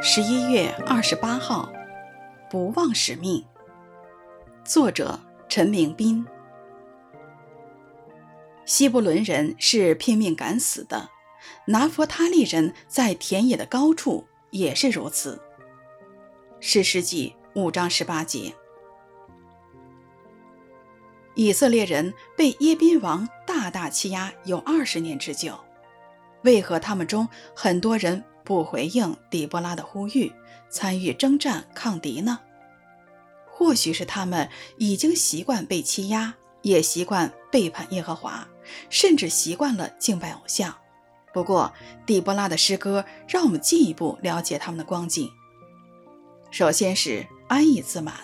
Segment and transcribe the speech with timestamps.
[0.00, 1.70] 十一月二十八号，
[2.50, 3.44] 不忘使命。
[4.64, 5.18] 作者
[5.48, 6.24] 陈明斌。
[8.64, 11.10] 西伯伦人是拼命敢死的，
[11.66, 15.40] 拿弗他利人在田野的高处也是如此。
[16.60, 18.54] 士师记五章十八节。
[21.34, 25.58] 以色列人被耶宾王大大欺压有二十年之久，
[26.42, 30.32] 为何他们中很多人不回应底波拉的呼吁，
[30.70, 32.38] 参与征战抗敌呢？
[33.46, 38.46] 或许是他们已经习惯被欺压，也习惯背叛耶和华，
[38.88, 40.74] 甚至习惯了敬拜偶像。
[41.32, 41.72] 不过，
[42.06, 45.30] 底波拉的诗歌让我们进一步了解他们的光景。
[46.50, 48.14] 首先是安逸自满，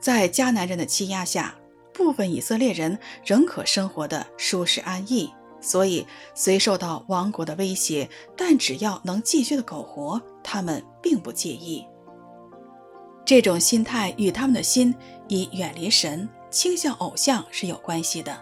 [0.00, 1.54] 在迦南人的欺压下。
[1.92, 5.28] 部分以色列人仍可生活得舒适安逸，
[5.60, 11.86] 所以虽受到亡国的威胁，但只要能继续的苟活，他们并不介意。
[13.24, 14.94] 这种心态与他们的心
[15.28, 18.40] 已远离神、倾向偶像是有关系的，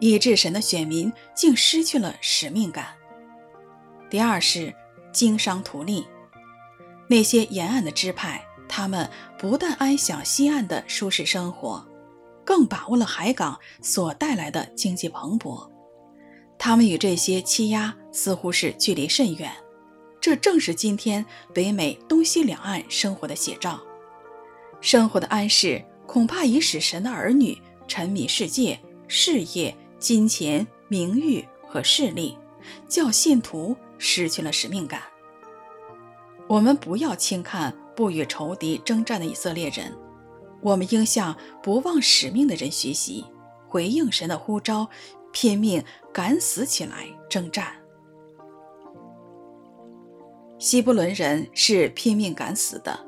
[0.00, 2.88] 以致神的选民竟失去了使命感。
[4.10, 4.74] 第二是
[5.12, 6.06] 经商图利，
[7.08, 11.86] 那些沿岸的支派，他们不但安享西岸的舒适生活。
[12.44, 15.70] 更把握了海港所带来的经济蓬勃，
[16.64, 19.50] 他们与这些欺压似乎是距离甚远，
[20.20, 23.80] 这正是今天北美东西两岸生活的写照。
[24.80, 32.38] 生活的安适恐怕已使神的儿女沉迷世界、事业、金钱、名誉和势力，
[32.86, 35.02] 叫信徒失去了使命感。
[36.46, 39.92] 我们不要轻看不与仇敌征战的以色列人。
[40.60, 43.24] 我们应向不忘使命的人学习，
[43.66, 44.88] 回应神的呼召，
[45.32, 47.72] 拼命敢死起来征战，
[50.58, 52.98] 希伯伦人是拼命敢死的，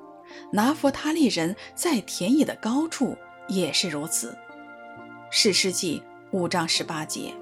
[0.51, 4.37] 拿弗他利人在田野的高处也是如此。
[5.31, 6.03] 史诗记
[6.33, 7.35] 五章十八节。